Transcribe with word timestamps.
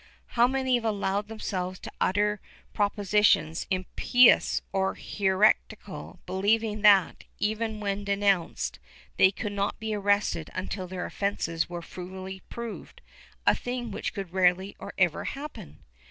How 0.33 0.47
many 0.47 0.73
have 0.73 0.83
allowed 0.83 1.27
themselves 1.27 1.77
to 1.81 1.91
utter 2.01 2.41
propositions 2.73 3.67
impious 3.69 4.63
or 4.73 4.95
heretical, 4.95 6.19
believing 6.25 6.81
that, 6.81 7.25
even 7.37 7.79
when 7.79 8.03
denounced, 8.03 8.79
they 9.17 9.29
could 9.29 9.51
not 9.53 9.79
be 9.79 9.93
arrested 9.93 10.49
until 10.55 10.87
their 10.87 11.05
offences 11.05 11.69
were 11.69 11.83
fully 11.83 12.39
proved— 12.49 13.01
a 13.45 13.53
thing 13.53 13.91
which 13.91 14.15
could 14.15 14.33
rarely 14.33 14.75
or 14.79 14.91
never 14.97 15.23
happen! 15.25 15.83